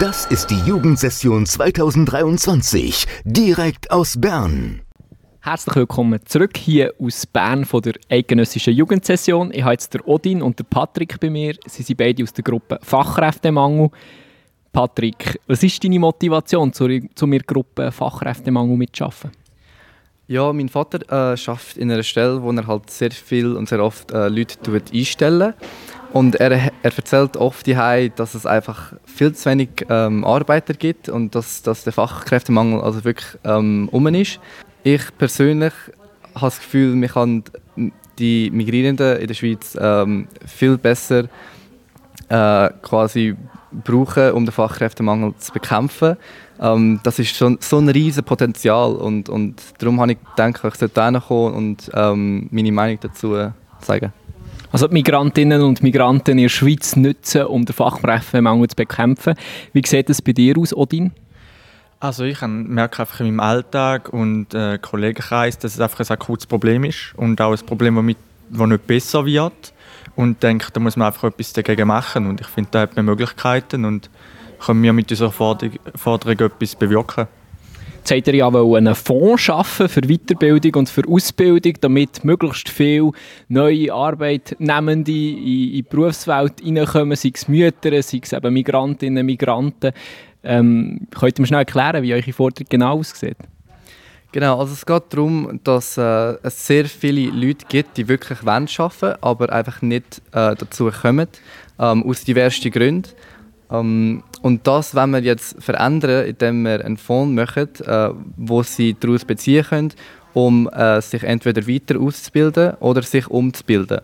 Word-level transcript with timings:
Das 0.00 0.24
ist 0.26 0.46
die 0.50 0.58
Jugendsession 0.60 1.44
2023, 1.44 3.06
direkt 3.24 3.90
aus 3.90 4.18
Bern. 4.18 4.80
Herzlich 5.40 5.76
willkommen 5.76 6.18
zurück 6.24 6.56
hier 6.56 6.94
aus 6.98 7.26
Bern 7.26 7.66
von 7.66 7.82
der 7.82 7.94
Eidgenössischen 8.08 8.72
Jugendsession. 8.72 9.52
Ich 9.52 9.62
habe 9.62 9.72
jetzt 9.72 9.92
der 9.92 10.08
Odin 10.08 10.40
und 10.40 10.58
der 10.58 10.64
Patrick 10.64 11.20
bei 11.20 11.28
mir. 11.28 11.56
Sie 11.66 11.82
sind 11.82 11.98
beide 11.98 12.22
aus 12.22 12.32
der 12.32 12.42
Gruppe 12.42 12.78
Fachkräftemangel. 12.80 13.90
Patrick, 14.72 15.38
was 15.46 15.62
ist 15.62 15.84
deine 15.84 15.98
Motivation, 15.98 16.72
zu, 16.72 16.88
zu 17.14 17.26
mir 17.26 17.40
Gruppe 17.40 17.92
Fachkräftemangel 17.92 18.78
mitzuschaffen? 18.78 19.30
Ja, 20.26 20.52
mein 20.52 20.70
Vater 20.70 21.00
äh, 21.10 21.36
arbeitet 21.36 21.76
in 21.76 21.90
einer 21.90 22.02
Stelle, 22.02 22.42
wo 22.42 22.50
er 22.52 22.66
halt 22.66 22.88
sehr 22.88 23.10
viel 23.10 23.56
und 23.56 23.68
sehr 23.68 23.84
oft 23.84 24.10
äh, 24.12 24.28
Leute 24.28 24.58
einstellen 24.94 25.52
und 26.12 26.36
er, 26.36 26.52
er 26.52 26.72
erzählt 26.82 27.36
oft 27.36 27.66
die 27.66 27.76
dass 28.14 28.34
es 28.34 28.46
einfach 28.46 28.92
viel 29.04 29.34
zu 29.34 29.50
wenig 29.50 29.70
ähm, 29.88 30.24
Arbeiter 30.24 30.74
gibt 30.74 31.08
und 31.08 31.34
dass, 31.34 31.62
dass 31.62 31.84
der 31.84 31.92
Fachkräftemangel 31.92 32.80
also 32.80 33.04
wirklich 33.04 33.38
ähm, 33.44 33.88
um 33.90 34.06
ist. 34.08 34.38
Ich 34.84 35.02
persönlich 35.16 35.72
habe 36.34 36.46
das 36.46 36.58
Gefühl, 36.58 36.94
man 36.94 37.08
kann 37.08 37.44
die 38.18 38.50
Migrierenden 38.50 39.18
in 39.18 39.26
der 39.26 39.34
Schweiz 39.34 39.76
ähm, 39.80 40.28
viel 40.46 40.76
besser 40.76 41.24
äh, 42.28 42.70
quasi 42.82 43.36
brauchen, 43.72 44.32
um 44.32 44.44
den 44.44 44.52
Fachkräftemangel 44.52 45.34
zu 45.38 45.52
bekämpfen. 45.52 46.16
Ähm, 46.60 47.00
das 47.02 47.18
ist 47.18 47.34
schon 47.34 47.58
so 47.60 47.78
ein 47.78 47.88
riesiges 47.88 48.22
Potenzial 48.22 48.94
und, 48.94 49.28
und 49.28 49.62
darum 49.78 50.00
habe 50.00 50.12
ich 50.12 50.18
gedacht, 50.36 50.64
ich 50.64 50.74
sollte 50.74 51.20
kommen 51.26 51.54
und 51.54 51.90
ähm, 51.94 52.48
meine 52.50 52.72
Meinung 52.72 52.98
dazu 53.00 53.50
sagen. 53.80 54.12
Also 54.72 54.88
die 54.88 54.94
Migrantinnen 54.94 55.60
und 55.60 55.82
Migranten 55.82 56.32
in 56.32 56.44
der 56.44 56.48
Schweiz 56.48 56.96
nutzen, 56.96 57.44
um 57.44 57.66
den 57.66 57.74
Fachkräftemangel 57.74 58.68
zu 58.68 58.76
bekämpfen. 58.76 59.34
Wie 59.74 59.82
sieht 59.86 60.08
das 60.08 60.22
bei 60.22 60.32
dir 60.32 60.56
aus, 60.56 60.74
Odin? 60.74 61.12
Also 62.00 62.24
ich 62.24 62.40
merke 62.40 63.02
einfach 63.02 63.20
in 63.20 63.26
meinem 63.26 63.40
Alltag 63.40 64.12
und 64.12 64.54
äh, 64.54 64.78
Kollegenkreis, 64.78 65.58
dass 65.58 65.74
es 65.74 65.80
einfach 65.80 66.00
ein 66.00 66.08
akutes 66.08 66.46
Problem 66.46 66.84
ist 66.84 67.12
und 67.16 67.40
auch 67.40 67.52
ein 67.52 67.66
Problem, 67.66 67.96
das, 67.96 68.04
mit, 68.04 68.16
das 68.48 68.66
nicht 68.66 68.86
besser 68.86 69.26
wird. 69.26 69.74
Und 70.16 70.42
denke, 70.42 70.66
da 70.72 70.80
muss 70.80 70.96
man 70.96 71.06
einfach 71.08 71.24
etwas 71.24 71.52
dagegen 71.52 71.86
machen. 71.86 72.26
Und 72.26 72.40
ich 72.40 72.46
finde, 72.46 72.70
da 72.72 72.80
hat 72.80 72.96
man 72.96 73.04
Möglichkeiten 73.04 73.84
und 73.84 74.10
können 74.58 74.82
wir 74.82 74.92
mit 74.92 75.10
unserer 75.10 75.32
Forderung, 75.32 75.78
Forderung 75.94 76.40
etwas 76.40 76.74
bewirken. 76.76 77.28
Habt 78.12 78.26
ihr 78.26 78.34
ja 78.34 78.48
einen 78.48 78.94
Fonds 78.94 79.40
schaffen 79.40 79.88
für 79.88 80.02
Weiterbildung 80.02 80.74
und 80.74 80.90
für 80.90 81.08
Ausbildung, 81.08 81.72
damit 81.80 82.22
möglichst 82.26 82.68
viele 82.68 83.12
neue 83.48 83.90
Arbeitnehmende 83.90 85.10
in, 85.10 85.38
in 85.38 85.72
die 85.72 85.82
Berufswelt 85.82 86.60
hineinkommen, 86.60 87.16
sei 87.16 87.32
es 87.34 87.48
Mütter, 87.48 88.02
sei 88.02 88.20
es 88.22 88.34
eben 88.34 88.52
Migrantinnen, 88.52 89.24
Migranten. 89.24 89.92
Ähm, 90.44 91.06
könnt 91.10 91.38
ihr 91.38 91.40
mir 91.40 91.46
schnell 91.46 91.60
erklären, 91.60 92.02
wie 92.02 92.12
eure 92.12 92.32
Forderung 92.34 92.66
genau 92.68 92.98
aussieht? 92.98 93.38
Genau, 94.30 94.60
also 94.60 94.74
es 94.74 94.84
geht 94.84 95.04
darum, 95.08 95.60
dass 95.64 95.96
äh, 95.96 96.34
es 96.42 96.66
sehr 96.66 96.84
viele 96.84 97.30
Leute 97.30 97.64
gibt, 97.66 97.96
die 97.96 98.08
wirklich 98.08 98.40
arbeiten 98.42 98.68
wollen, 98.76 99.16
aber 99.22 99.50
einfach 99.50 99.80
nicht 99.80 100.20
äh, 100.32 100.54
dazu 100.54 100.90
kommen, 100.90 101.28
ähm, 101.78 102.02
aus 102.02 102.24
diversen 102.24 102.70
Gründen. 102.70 103.08
Ähm, 103.72 104.22
und 104.42 104.66
das 104.66 104.94
wollen 104.94 105.12
wir 105.12 105.20
jetzt 105.20 105.62
verändern, 105.62 106.26
indem 106.26 106.64
wir 106.64 106.84
einen 106.84 106.96
Fonds 106.96 107.34
machen, 107.34 107.68
äh, 107.86 108.10
wo 108.36 108.62
sie 108.62 108.94
daraus 108.98 109.24
beziehen 109.24 109.64
können, 109.64 109.94
um 110.34 110.68
äh, 110.68 111.00
sich 111.00 111.22
entweder 111.22 111.66
weiter 111.66 111.98
auszubilden 111.98 112.74
oder 112.80 113.02
sich 113.02 113.28
umzubilden. 113.28 114.00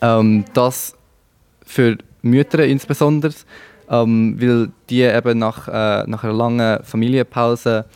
Ähm, 0.00 0.44
das 0.52 0.94
für 1.64 1.96
Mütter 2.22 2.64
insbesondere, 2.64 3.32
ähm, 3.88 4.36
weil 4.40 4.70
die 4.88 5.02
eben 5.02 5.38
nach, 5.38 5.68
äh, 5.68 6.04
nach 6.06 6.24
einer 6.24 6.32
langen 6.32 6.84
Familienpause 6.84 7.86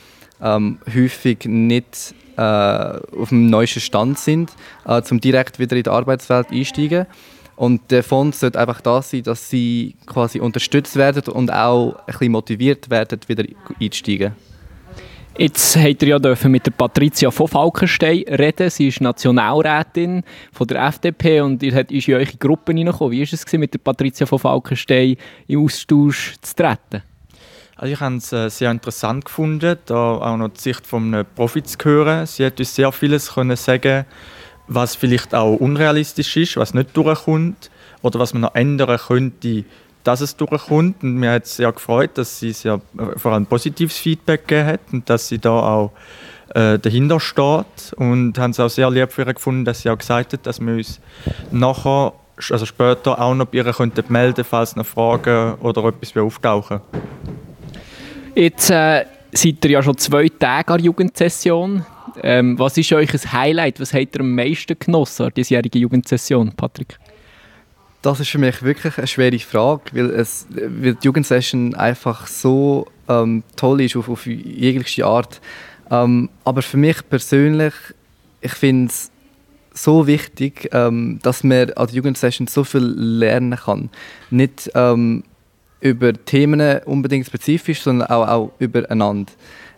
ähm, 0.41 0.79
häufig 0.93 1.45
nicht 1.45 2.15
äh, 2.37 2.41
auf 2.41 3.29
dem 3.29 3.47
neuesten 3.47 3.81
Stand 3.81 4.19
sind, 4.19 4.51
äh, 4.87 5.01
um 5.11 5.21
direkt 5.21 5.59
wieder 5.59 5.77
in 5.77 5.83
die 5.85 5.91
Arbeitswelt 5.91 6.51
einsteigen. 6.51 7.07
Und 7.57 7.91
der 7.91 8.03
Fonds 8.03 8.41
sollte 8.41 8.59
einfach 8.59 8.81
da 8.81 9.01
sein, 9.01 9.23
dass 9.23 9.49
sie 9.49 9.95
quasi 10.07 10.41
unterstützt 10.41 10.97
werden 10.97 11.33
und 11.33 11.53
auch 11.53 11.95
ein 11.95 12.07
bisschen 12.07 12.33
motiviert 12.33 12.91
werden, 12.91 13.21
wieder 13.29 13.45
einzusteigen. 13.81 14.33
Jetzt 15.37 15.77
habt 15.77 16.01
ihr 16.05 16.21
ja 16.21 16.49
mit 16.49 16.65
der 16.65 16.71
Patricia 16.71 17.29
von 17.29 17.49
Falkenstein 17.49 18.23
reden. 18.29 18.71
Sie 18.71 18.87
ist 18.87 19.01
Nationalrätin 19.01 20.23
von 20.53 20.67
der 20.69 20.87
FDP 20.87 21.41
und 21.41 21.61
ihr 21.65 21.73
seid 21.73 21.91
in 21.91 22.15
eure 22.15 22.37
Gruppe 22.39 22.73
hineingekommen. 22.73 23.13
Wie 23.13 23.21
war 23.21 23.33
es, 23.33 23.53
mit 23.55 23.75
der 23.75 23.81
Patricia 23.81 24.27
von 24.27 24.39
Falkenstein 24.39 25.17
im 25.49 25.65
Austausch 25.65 26.37
zu 26.41 26.55
treten? 26.55 27.03
Also 27.77 27.93
ich 27.93 28.01
habe 28.01 28.17
es 28.17 28.33
äh, 28.33 28.49
sehr 28.49 28.71
interessant 28.71 29.25
gefunden, 29.25 29.77
da 29.87 30.19
auch 30.19 30.37
noch 30.37 30.51
die 30.51 30.61
Sicht 30.61 30.83
eines 30.93 31.27
Profis 31.35 31.77
zu 31.77 31.85
hören. 31.85 32.27
Sie 32.27 32.47
hat 32.47 32.61
uns 32.61 32.73
sehr 32.73 32.93
vieles 32.93 33.35
können 33.35 33.57
sagen 33.57 34.05
was 34.67 34.97
vielleicht 34.97 35.35
auch 35.35 35.57
unrealistisch 35.57 36.37
ist, 36.37 36.57
was 36.57 36.75
nicht 36.75 36.97
durchkommt 36.97 37.71
oder 38.03 38.19
was 38.19 38.33
man 38.33 38.43
noch 38.43 38.55
ändern 38.55 38.99
könnte, 38.99 39.65
dass 40.05 40.21
es 40.21 40.37
durchkommt. 40.37 41.03
Und 41.03 41.17
mir 41.17 41.33
hat 41.33 41.45
es 41.45 41.57
sehr 41.57 41.73
gefreut, 41.73 42.11
dass 42.15 42.39
sie 42.39 42.53
sehr, 42.53 42.81
äh, 42.99 43.19
vor 43.19 43.33
allem 43.33 43.47
positives 43.47 43.97
Feedback 43.97 44.47
gegeben 44.47 44.69
hat 44.69 44.81
und 44.93 45.11
dass 45.11 45.29
sie 45.29 45.39
da 45.39 45.51
auch 45.51 45.93
äh, 46.55 46.79
dahinter 46.79 47.21
steht. 47.21 47.93
Und 47.97 48.39
haben 48.39 48.51
es 48.51 48.61
auch 48.61 48.69
sehr 48.69 48.91
lieb 48.91 49.13
für 49.13 49.23
ihr 49.23 49.35
gefunden, 49.35 49.65
dass 49.65 49.83
sie 49.83 49.91
auch 49.91 49.99
gesagt 49.99 50.33
hat, 50.33 50.47
dass 50.47 50.61
wir 50.61 50.75
uns 50.75 51.01
nachher, 51.51 52.13
also 52.51 52.67
später 52.67 53.21
auch 53.21 53.35
noch 53.35 53.47
bei 53.47 53.59
ihr 53.59 53.73
könnten 53.73 54.05
melden 54.09 54.45
falls 54.45 54.77
noch 54.77 54.87
Fragen 54.87 55.55
oder 55.61 55.85
etwas 55.85 56.17
auftauchen 56.17 56.81
Jetzt 58.35 58.71
äh, 58.71 59.05
seid 59.33 59.65
ihr 59.65 59.71
ja 59.71 59.83
schon 59.83 59.97
zwei 59.97 60.29
Tage 60.29 60.73
an 60.73 60.79
der 60.79 60.87
Jugendsession. 60.87 61.87
Ähm, 62.23 62.59
was 62.59 62.77
ist 62.77 62.93
euch 62.93 63.13
ein 63.13 63.33
Highlight? 63.33 63.81
Was 63.81 63.93
habt 63.93 64.15
ihr 64.15 64.21
am 64.21 64.35
meisten 64.35 64.77
genossen 64.79 65.27
an 65.27 65.33
diesjährigen 65.37 65.81
Jugendsession, 65.81 66.53
Patrick? 66.53 66.99
Das 68.03 68.21
ist 68.21 68.29
für 68.29 68.39
mich 68.39 68.63
wirklich 68.63 68.99
eine 68.99 69.07
schwere 69.07 69.39
Frage, 69.39 69.83
weil, 69.93 70.11
es, 70.11 70.47
weil 70.51 70.95
die 70.95 71.07
Jugendsession 71.07 71.75
einfach 71.75 72.27
so 72.27 72.87
ähm, 73.09 73.43
toll 73.57 73.81
ist 73.81 73.97
auf, 73.97 74.09
auf 74.09 74.27
jegliche 74.27 75.07
Art. 75.07 75.41
Ähm, 75.91 76.29
aber 76.45 76.63
für 76.63 76.77
mich 76.77 77.09
persönlich, 77.09 77.73
ich 78.41 78.53
finde 78.53 78.91
es 78.91 79.11
so 79.73 80.07
wichtig, 80.07 80.69
ähm, 80.73 81.19
dass 81.23 81.45
man 81.45 81.73
an 81.73 81.87
der 81.87 81.95
Jugendsession 81.95 82.47
so 82.47 82.63
viel 82.63 82.83
lernen 82.83 83.59
kann. 83.59 83.91
Nicht 84.31 84.71
ähm, 84.75 85.25
über 85.81 86.13
Themen 86.13 86.81
unbedingt 86.85 87.27
spezifisch, 87.27 87.83
sondern 87.83 88.09
auch, 88.09 88.29
auch 88.29 88.53
übereinander. 88.59 89.33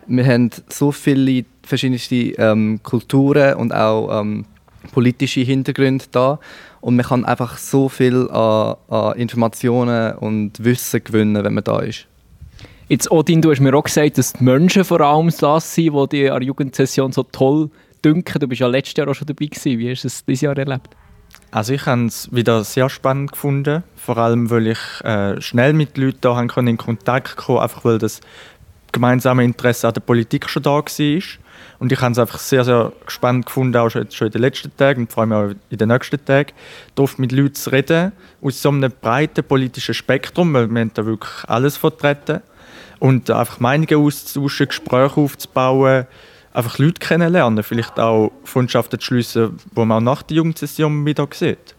Wir 0.09 0.27
haben 0.27 0.50
so 0.69 0.93
viele 0.93 1.44
verschiedene 1.62 1.99
ähm, 2.39 2.81
Kulturen 2.83 3.55
und 3.55 3.72
auch 3.72 4.21
ähm, 4.21 4.44
politische 4.93 5.41
Hintergründe 5.41 6.05
da 6.12 6.39
und 6.81 6.97
man 6.97 7.05
kann 7.05 7.25
einfach 7.25 7.59
so 7.59 7.89
viel 7.89 8.28
an, 8.31 8.77
an, 8.89 9.17
Informationen 9.17 10.15
und 10.19 10.62
Wissen 10.62 11.03
gewinnen, 11.03 11.43
wenn 11.43 11.55
man 11.55 11.65
da 11.65 11.81
ist. 11.81 12.06
Jetzt, 12.89 13.11
Odin, 13.11 13.43
du 13.43 13.50
hast 13.50 13.61
mir 13.61 13.75
auch 13.75 13.83
gesagt, 13.83 14.17
dass 14.17 14.34
die 14.34 14.44
Menschen 14.44 14.84
vor 14.84 15.00
allem 15.00 15.33
das 15.37 15.75
sind, 15.75 15.93
die 15.93 16.09
dir 16.09 16.34
an 16.34 16.41
der 16.41 16.47
Jugendsession 16.47 17.11
so 17.11 17.25
toll 17.25 17.69
dünken. 18.05 18.38
Du 18.38 18.47
bist 18.47 18.61
ja 18.61 18.69
letztes 18.69 18.97
Jahr 18.97 19.09
auch 19.09 19.15
schon 19.15 19.27
dabei 19.27 19.47
gewesen. 19.47 19.78
Wie 19.78 19.91
hast 19.91 20.05
du 20.05 20.09
es 20.09 20.25
dieses 20.25 20.43
Jahr 20.43 20.56
erlebt? 20.56 20.91
Also 21.50 21.73
ich 21.73 21.87
habe 21.87 22.05
es 22.05 22.33
wieder 22.33 22.65
sehr 22.65 22.88
spannend 22.88 23.33
gefunden, 23.33 23.83
vor 23.97 24.19
allem 24.19 24.50
weil 24.50 24.69
ich 24.69 24.78
äh, 25.05 25.41
schnell 25.41 25.73
mit 25.73 25.97
Leuten 25.97 26.19
da 26.21 26.41
in 26.41 26.77
Kontakt 26.77 27.37
kommen 27.37 27.59
einfach 27.59 27.84
weil 27.84 27.99
das 27.99 28.21
gemeinsame 28.96 29.44
Interesse 29.44 29.86
an 29.86 29.94
der 29.94 30.00
Politik 30.00 30.48
schon 30.48 30.62
da 30.62 30.70
war. 30.70 30.82
Und 31.78 31.92
ich 31.92 32.00
habe 32.00 32.12
es 32.12 32.18
einfach 32.18 32.38
sehr, 32.38 32.64
sehr 32.64 32.92
spannend 33.06 33.46
gefunden, 33.46 33.76
auch 33.76 33.90
schon, 33.90 34.02
in 34.02 34.30
den 34.30 34.40
letzten 34.40 34.74
Tagen 34.76 35.02
und 35.02 35.12
vor 35.12 35.22
allem 35.22 35.32
auch 35.32 35.54
in 35.68 35.78
den 35.78 35.88
nächsten 35.88 36.24
Tagen, 36.24 36.52
darauf 36.94 37.18
mit 37.18 37.32
Leuten 37.32 37.54
zu 37.54 37.70
reden, 37.70 38.12
aus 38.40 38.62
so 38.62 38.70
einem 38.70 38.90
breiten 39.00 39.44
politischen 39.44 39.94
Spektrum, 39.94 40.54
weil 40.54 40.70
wir 40.70 40.80
haben 40.80 40.90
da 40.94 41.04
wirklich 41.04 41.44
alles 41.46 41.76
vertreten. 41.76 42.40
Und 42.98 43.31
einfach 43.31 43.60
Meinungen 43.60 44.02
auszutauschen, 44.02 44.69
Gespräche 44.69 45.20
aufzubauen, 45.20 46.06
einfach 46.54 46.78
Leute 46.78 46.99
kennenlernen, 46.99 47.62
vielleicht 47.62 48.00
auch 48.00 48.32
Freundschaften 48.44 48.99
zu 48.99 49.04
schliessen, 49.04 49.58
die 49.58 49.78
man 49.78 49.92
auch 49.92 50.00
nach 50.00 50.22
der 50.22 50.38
Jugendsession 50.38 51.04
wieder 51.04 51.28
sieht. 51.31 51.75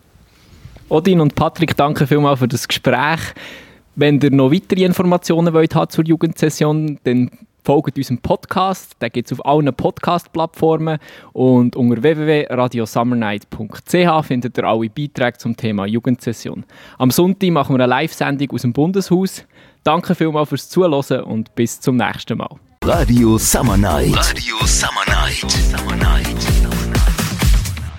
Odin 0.89 1.19
und 1.19 1.33
Patrick, 1.33 1.75
danke 1.75 2.05
vielmals 2.05 2.39
für 2.39 2.47
das 2.47 2.67
Gespräch. 2.67 3.33
Wenn 3.99 4.19
ihr 4.19 4.29
noch 4.29 4.51
weitere 4.51 4.83
Informationen 4.83 5.55
wollt 5.55 5.73
zur 5.89 6.05
Jugendsession, 6.05 6.99
dann 7.03 7.31
folgt 7.63 7.97
unserem 7.97 8.19
Podcast. 8.19 8.95
Den 9.01 9.11
gibt 9.11 9.31
es 9.31 9.39
auf 9.39 9.44
allen 9.44 9.73
Podcast-Plattformen. 9.73 10.99
Und 11.33 11.75
unter 11.75 12.03
www.radiosummernight.ch 12.03 14.27
findet 14.27 14.55
ihr 14.55 14.65
alle 14.65 14.91
Beiträge 14.91 15.39
zum 15.39 15.57
Thema 15.57 15.88
Jugendsession. 15.88 16.63
Am 16.99 17.09
Sonntag 17.09 17.49
machen 17.49 17.75
wir 17.75 17.83
eine 17.83 17.89
Live-Sendung 17.89 18.51
aus 18.51 18.61
dem 18.61 18.73
Bundeshaus. 18.73 19.44
Danke 19.83 20.13
vielmals 20.13 20.49
fürs 20.49 20.69
Zuhören 20.69 21.23
und 21.23 21.55
bis 21.55 21.79
zum 21.79 21.97
nächsten 21.97 22.38
Mal. 22.38 22.51
Radio 22.83 23.39
Summer 23.39 23.77
Night. 23.77 24.15
Radio 24.15 24.57
Summer 24.63 25.05
Night. 25.07 25.49
Summer 25.49 25.95
Night. 25.95 26.76